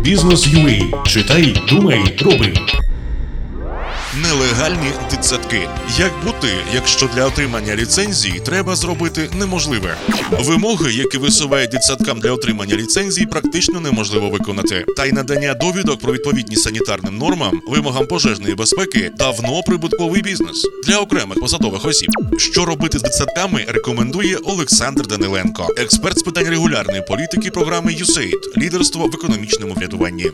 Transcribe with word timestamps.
Бізнес 0.00 0.46
UA. 0.46 1.04
Читай, 1.06 1.56
думай, 1.68 2.00
роби. 2.20 2.54
Нелегальні 4.16 4.92
дитсадки. 5.10 5.68
Як 5.98 6.12
бути, 6.24 6.48
якщо 6.74 7.06
для 7.06 7.26
отримання 7.26 7.76
ліцензії 7.76 8.40
треба 8.40 8.76
зробити 8.76 9.30
неможливе? 9.38 9.96
Вимоги, 10.30 10.92
які 10.92 11.18
висувають 11.18 11.70
дитсадкам 11.70 12.20
для 12.20 12.32
отримання 12.32 12.76
ліцензії, 12.76 13.26
практично 13.26 13.80
неможливо 13.80 14.28
виконати. 14.30 14.84
Та 14.96 15.06
й 15.06 15.12
надання 15.12 15.54
довідок 15.54 16.00
про 16.00 16.12
відповідність 16.12 16.62
санітарним 16.62 17.18
нормам, 17.18 17.60
вимогам 17.68 18.06
пожежної 18.06 18.54
безпеки 18.54 19.10
давно 19.18 19.62
прибутковий 19.62 20.22
бізнес 20.22 20.66
для 20.86 20.98
окремих 20.98 21.40
посадових 21.40 21.84
осіб. 21.84 22.10
Що 22.38 22.64
робити 22.64 22.98
з 22.98 23.02
дитсадками, 23.02 23.64
рекомендує 23.68 24.36
Олександр 24.36 25.06
Даниленко, 25.06 25.68
експерт 25.76 26.18
з 26.18 26.22
питань 26.22 26.48
регулярної 26.48 27.02
політики 27.08 27.50
програми 27.50 27.92
USAID, 27.92 28.58
лідерство 28.58 29.06
в 29.06 29.14
економічному 29.14 29.74
врядуванні. 29.74 30.30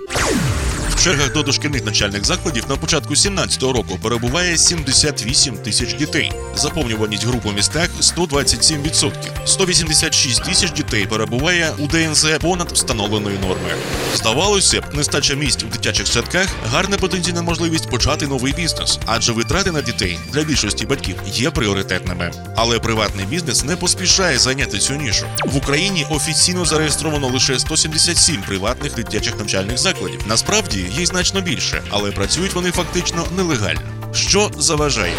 В 0.98 1.04
чергах 1.04 1.32
до 1.32 1.42
дошкільних 1.42 1.84
навчальних 1.84 2.24
закладів 2.24 2.64
на 2.68 2.76
початку 2.76 3.14
17-го 3.14 3.67
року 3.72 3.98
перебуває 4.02 4.58
78 4.58 5.56
тисяч 5.56 5.94
дітей. 5.94 6.32
Заповнюваність 6.54 7.26
груп 7.26 7.46
у 7.46 7.52
містах 7.52 7.88
127%. 8.00 9.12
186 9.44 10.44
тисяч 10.44 10.72
дітей 10.72 11.06
перебуває 11.06 11.72
у 11.78 11.86
ДНЗ 11.86 12.26
понад 12.40 12.72
встановленої 12.72 13.38
норми. 13.38 13.74
Здавалося 14.14 14.80
б, 14.80 14.84
нестача 14.94 15.34
місць 15.34 15.62
в 15.62 15.68
дитячих 15.68 16.06
садках 16.06 16.46
гарна 16.70 16.96
потенційна 16.96 17.42
можливість 17.42 17.90
почати 17.90 18.26
новий 18.26 18.52
бізнес, 18.52 18.98
адже 19.06 19.32
витрати 19.32 19.72
на 19.72 19.82
дітей 19.82 20.18
для 20.32 20.42
більшості 20.42 20.86
батьків 20.86 21.16
є 21.26 21.50
пріоритетними. 21.50 22.32
Але 22.56 22.78
приватний 22.78 23.26
бізнес 23.26 23.64
не 23.64 23.76
поспішає 23.76 24.38
зайняти 24.38 24.78
цю 24.78 24.94
нішу. 24.94 25.26
В 25.44 25.56
Україні 25.56 26.06
офіційно 26.10 26.64
зареєстровано 26.64 27.28
лише 27.28 27.58
177 27.58 28.42
приватних 28.42 28.94
дитячих 28.94 29.38
навчальних 29.38 29.78
закладів. 29.78 30.20
Насправді 30.26 30.86
й 30.98 31.06
значно 31.06 31.40
більше, 31.40 31.82
але 31.90 32.10
працюють 32.12 32.54
вони 32.54 32.70
фактично 32.70 33.26
нелегально. 33.36 33.57
Що 34.12 34.50
заважає 34.58 35.14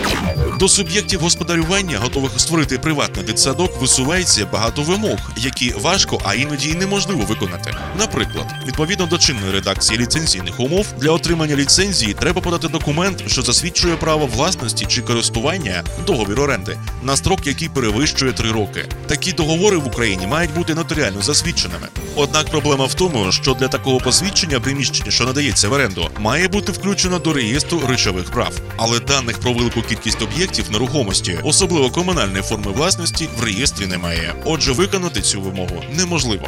до 0.59 0.69
суб'єктів 0.69 1.19
господарювання, 1.19 1.97
готових 1.97 2.31
створити 2.37 2.77
приватний 2.77 3.25
дитсадок, 3.25 3.81
висувається 3.81 4.47
багато 4.51 4.81
вимог, 4.81 5.17
які 5.37 5.73
важко, 5.81 6.21
а 6.25 6.35
іноді 6.35 6.69
й 6.69 6.73
неможливо 6.73 7.23
виконати. 7.23 7.75
Наприклад, 7.99 8.45
відповідно 8.67 9.05
до 9.05 9.17
чинної 9.17 9.51
редакції 9.51 9.99
ліцензійних 9.99 10.59
умов 10.59 10.85
для 10.97 11.11
отримання 11.11 11.55
ліцензії 11.55 12.13
треба 12.13 12.41
подати 12.41 12.67
документ, 12.67 13.23
що 13.27 13.41
засвідчує 13.41 13.95
право 13.95 14.25
власності 14.25 14.85
чи 14.85 15.01
користування 15.01 15.83
договір 16.07 16.39
оренди 16.41 16.77
на 17.03 17.17
строк, 17.17 17.47
який 17.47 17.69
перевищує 17.69 18.31
три 18.31 18.51
роки. 18.51 18.85
Такі 19.07 19.31
договори 19.31 19.77
в 19.77 19.87
Україні 19.87 20.27
мають 20.27 20.53
бути 20.53 20.73
нотаріально 20.73 21.21
засвідченими. 21.21 21.87
Однак 22.15 22.45
проблема 22.49 22.85
в 22.85 22.93
тому, 22.93 23.31
що 23.31 23.53
для 23.53 23.67
такого 23.67 23.97
посвідчення 23.97 24.59
приміщення, 24.59 25.11
що 25.11 25.25
надається 25.25 25.69
в 25.69 25.73
оренду, 25.73 26.09
має 26.19 26.47
бути 26.47 26.71
включено 26.71 27.19
до 27.19 27.33
реєстру 27.33 27.81
речових 27.87 28.31
прав. 28.31 28.53
Але 28.77 28.99
даних 28.99 29.39
про 29.39 29.53
велику 29.53 29.81
кількість 29.81 30.21
об'єктів 30.21 30.48
нерухомості, 30.71 31.39
особливо 31.43 31.89
комунальної 31.89 32.43
форми 32.43 32.71
власності, 32.71 33.29
в 33.37 33.43
реєстрі 33.43 33.85
немає. 33.85 34.33
Отже, 34.45 34.71
виконати 34.71 35.21
цю 35.21 35.41
вимогу 35.41 35.83
неможливо. 35.97 36.47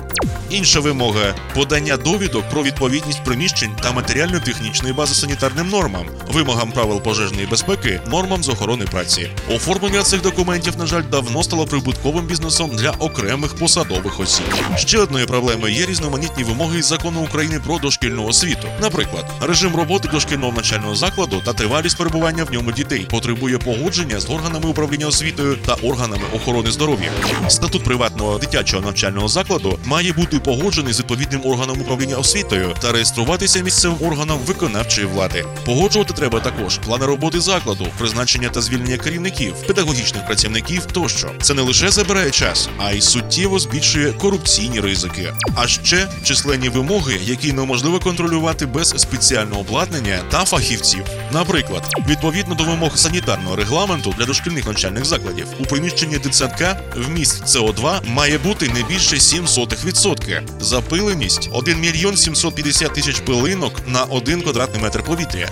Інша 0.50 0.80
вимога 0.80 1.36
подання 1.56 1.98
довідок 1.98 2.50
про 2.50 2.64
відповідність 2.64 3.24
приміщень 3.24 3.72
та 3.84 3.92
матеріально-технічної 3.92 4.94
бази 4.94 5.16
санітарним 5.16 5.70
нормам, 5.70 6.06
вимогам 6.28 6.72
правил 6.72 7.02
пожежної 7.02 7.48
безпеки, 7.48 8.02
нормам 8.08 8.44
з 8.44 8.50
охорони 8.50 8.86
праці. 8.86 9.30
Оформлення 9.50 10.04
цих 10.04 10.22
документів, 10.22 10.74
на 10.78 10.86
жаль, 10.86 11.04
давно 11.12 11.44
стало 11.44 11.66
прибутковим 11.66 12.26
бізнесом 12.26 12.72
для 12.74 12.90
окремих 12.90 13.56
посадових 13.56 14.20
осіб. 14.20 14.46
Ще 14.78 15.00
одною 15.00 15.28
проблемою 15.28 15.74
є 15.74 15.86
різноманітні 15.86 16.44
вимоги 16.44 16.80
із 16.80 16.86
закону 16.86 17.22
України 17.22 17.60
про 17.66 17.78
дошкільну 17.78 18.26
освіту. 18.26 18.68
Наприклад, 18.82 19.26
режим 19.42 19.76
роботи 19.76 20.10
дошкільного 20.12 20.54
навчального 20.54 20.96
закладу 20.96 21.42
та 21.46 21.54
тривалість 21.54 21.98
перебування 21.98 22.44
в 22.44 22.54
ньому 22.54 22.72
дітей 22.72 23.08
потребує 23.10 23.58
погодження 23.58 23.91
з 23.92 24.30
органами 24.30 24.70
управління 24.70 25.08
освітою 25.08 25.58
та 25.66 25.73
органами 25.73 26.23
охорони 26.36 26.71
здоров'я. 26.71 27.11
Статут 27.48 27.83
приватного 27.83 28.38
дитячого 28.38 28.83
навчального 28.86 29.27
закладу 29.27 29.80
має 29.86 30.14
бути 30.14 30.39
погоджений 30.39 30.93
з 30.93 30.99
відповідним 30.99 31.42
органом 31.45 31.82
управління 31.82 32.16
освітою 32.16 32.76
та 32.82 32.92
реєструватися 32.92 33.61
місцевим 33.61 33.98
органом 34.08 34.39
виконавчої 34.45 35.08
влади. 35.08 35.45
Погоджувати 35.66 36.14
треба 36.14 36.39
також 36.39 36.77
плани 36.77 37.05
роботи 37.05 37.39
закладу, 37.39 37.88
призначення 37.98 38.49
та 38.49 38.61
звільнення 38.61 38.98
керівників, 38.98 39.54
педагогічних 39.67 40.26
працівників 40.26 40.86
тощо. 40.86 41.32
Це 41.42 41.54
не 41.54 41.61
лише 41.61 41.89
забирає 41.89 42.32
час, 42.32 42.70
а 42.77 42.92
й 42.92 43.02
суттєво 43.02 43.60
збільшує 43.60 44.11
корупційні 44.11 44.80
ризики. 44.80 45.33
А 45.55 45.67
ще 45.67 46.08
численні 46.23 46.70
вимоги, 46.70 47.20
які 47.23 47.54
неможливо 47.54 47.99
контролювати 47.99 48.66
без 48.66 48.89
спеціального 48.89 49.61
обладнання 49.61 50.20
та 50.30 50.45
фахівців. 50.45 51.04
Наприклад, 51.33 51.83
відповідно 52.08 52.55
до 52.55 52.64
вимог 52.64 52.98
санітарного 52.98 53.55
регламенту 53.55 53.70
для 54.17 54.26
дошкільних 54.26 54.65
навчальних 54.65 55.05
закладів 55.05 55.48
у 55.59 55.64
приміщенні 55.64 56.17
дитсадка 56.17 56.80
вміст 56.95 57.43
СО2 57.43 58.09
має 58.09 58.37
бути 58.37 58.67
не 58.67 58.83
більше 58.83 59.15
0,07%. 59.15 60.42
Запиленість 60.59 61.49
1 61.54 61.80
мільйон 61.80 62.17
750 62.17 62.93
тисяч 62.93 63.20
пилинок 63.20 63.81
на 63.87 64.04
1 64.04 64.42
квадратний 64.42 64.81
метр 64.81 65.04
повітря. 65.04 65.49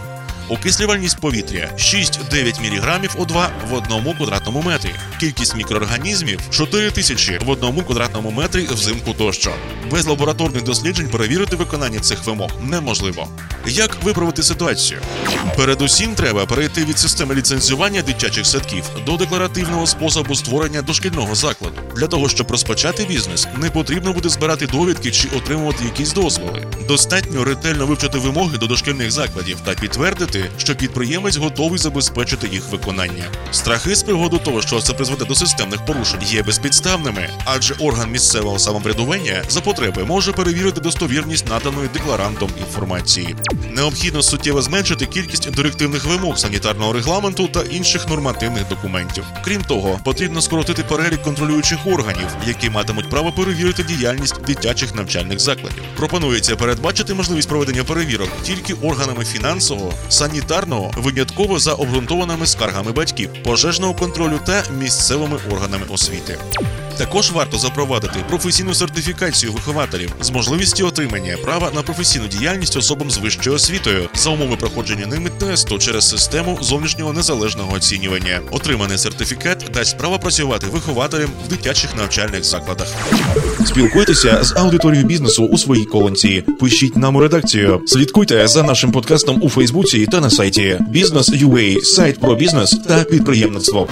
Окислювальність 0.49 1.19
повітря 1.19 1.69
6-9 1.77 2.61
мг 2.61 2.99
O2 3.17 3.47
в 3.69 3.73
одному 3.73 4.13
квадратному 4.13 4.61
метрі. 4.61 4.91
Кількість 5.19 5.55
мікроорганізмів 5.55 6.39
4 6.49 6.91
тисячі 6.91 7.39
в 7.45 7.49
одному 7.49 7.81
квадратному 7.81 8.31
метрі 8.31 8.67
взимку 8.71 9.13
тощо. 9.13 9.51
Без 9.91 10.07
лабораторних 10.07 10.63
досліджень 10.63 11.09
перевірити 11.09 11.55
виконання 11.55 11.99
цих 11.99 12.25
вимог 12.25 12.51
неможливо. 12.61 13.27
Як 13.67 14.03
виправити 14.03 14.43
ситуацію? 14.43 14.99
Передусім 15.57 16.15
треба 16.15 16.45
перейти 16.45 16.85
від 16.85 16.99
системи 16.99 17.35
ліцензування 17.35 18.01
дитячих 18.01 18.45
садків 18.45 18.83
до 19.05 19.17
декларативного 19.17 19.87
способу 19.87 20.35
створення 20.35 20.81
дошкільного 20.81 21.35
закладу. 21.35 21.75
Для 21.95 22.07
того 22.07 22.29
щоб 22.29 22.51
розпочати 22.51 23.05
бізнес, 23.05 23.47
не 23.57 23.69
потрібно 23.69 24.13
буде 24.13 24.29
збирати 24.29 24.67
довідки 24.67 25.11
чи 25.11 25.27
отримувати 25.37 25.83
якісь 25.85 26.13
дозволи. 26.13 26.67
Достатньо 26.87 27.43
ретельно 27.43 27.85
вивчити 27.85 28.17
вимоги 28.17 28.57
до 28.57 28.67
дошкільних 28.67 29.11
закладів 29.11 29.57
та 29.65 29.73
підтвердити, 29.73 30.49
що 30.57 30.75
підприємець 30.75 31.37
готовий 31.37 31.79
забезпечити 31.79 32.47
їх 32.47 32.69
виконання. 32.71 33.23
Страхи 33.51 33.95
з 33.95 34.03
приводу 34.03 34.37
того, 34.37 34.61
що 34.61 34.81
це 34.81 34.93
призведе 34.93 35.25
до 35.25 35.35
системних 35.35 35.85
порушень, 35.85 36.21
є 36.23 36.43
безпідставними, 36.43 37.29
адже 37.45 37.73
орган 37.73 38.11
місцевого 38.11 38.59
самоврядування 38.59 39.43
за 39.49 39.61
потреби 39.61 40.03
може 40.03 40.31
перевірити 40.31 40.81
достовірність 40.81 41.49
наданої 41.49 41.89
декларантом 41.93 42.49
інформації. 42.59 43.35
Необхідно 43.71 44.21
суттєво 44.21 44.61
зменшити 44.61 45.05
кількість 45.05 45.51
директивних 45.51 46.05
вимог 46.05 46.37
санітарного 46.37 46.93
регламенту 46.93 47.47
та 47.47 47.61
інших 47.61 48.07
нормативних 48.07 48.67
документів. 48.67 49.23
Крім 49.43 49.61
того, 49.61 49.99
потрібно 50.03 50.41
скоротити 50.41 50.83
перелік 50.83 51.21
контролюючих 51.21 51.87
органів, 51.87 52.27
які 52.47 52.69
матимуть 52.69 53.09
право 53.09 53.31
перевірити 53.31 53.83
діяльність 53.83 54.41
дитячих 54.41 54.95
навчальних 54.95 55.39
закладів. 55.39 55.83
Пропонується 55.97 56.55
передбачити 56.55 57.13
можливість 57.13 57.49
проведення 57.49 57.83
перевірок 57.83 58.29
тільки 58.43 58.73
органами 58.73 59.25
фінансового, 59.25 59.93
санітарного, 60.09 60.91
винятково 60.97 61.59
за 61.59 61.73
обґрунтованими 61.73 62.45
скаргами 62.45 62.91
батьків, 62.91 63.29
пожежного 63.43 63.93
контролю 63.93 64.39
та 64.45 64.63
місцевими 64.79 65.39
органами 65.51 65.85
освіти. 65.89 66.37
Також 66.99 67.31
варто 67.31 67.57
запровадити 67.57 68.19
професійну 68.29 68.73
сертифікацію 68.73 69.53
вихователів 69.53 70.15
з 70.21 70.29
можливістю 70.29 70.87
отримання 70.87 71.37
права 71.43 71.71
на 71.75 71.81
професійну 71.81 72.27
діяльність 72.27 72.77
особам 72.77 73.11
з 73.11 73.17
вищою 73.17 73.55
освітою 73.55 74.09
за 74.13 74.29
умови 74.29 74.55
проходження 74.55 75.05
ними 75.05 75.29
тесту 75.29 75.77
через 75.77 76.09
систему 76.09 76.57
зовнішнього 76.61 77.13
незалежного 77.13 77.73
оцінювання. 77.73 78.41
Отриманий 78.51 78.97
сертифікат 78.97 79.65
дасть 79.73 79.97
право 79.97 80.19
працювати 80.19 80.67
вихователем 80.67 81.29
в 81.45 81.49
дитячих 81.49 81.95
навчальних 81.95 82.43
закладах. 82.43 82.87
Спілкуйтеся 83.65 84.43
з 84.43 84.55
аудиторією 84.55 85.07
бізнесу 85.07 85.45
у 85.45 85.57
своїй 85.57 85.85
колонці. 85.85 86.43
Пишіть 86.59 86.97
нам 86.97 87.15
у 87.15 87.19
редакцію. 87.19 87.81
Слідкуйте 87.87 88.47
за 88.47 88.63
нашим 88.63 88.91
подкастом 88.91 89.39
у 89.41 89.49
Фейсбуці 89.49 90.05
та 90.05 90.19
на 90.19 90.29
сайті 90.29 90.77
Бізнес.UA, 90.89 91.81
сайт 91.81 92.19
про 92.19 92.35
бізнес 92.35 92.79
та 92.87 93.03
підприємництво. 93.03 93.87